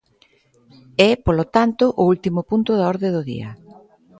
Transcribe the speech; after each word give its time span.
É, 1.09 1.11
polo 1.25 1.45
tanto, 1.55 1.85
o 2.01 2.03
último 2.13 2.39
punto 2.49 2.71
da 2.75 2.85
orde 2.93 3.09
do 3.15 3.21
día. 3.31 3.49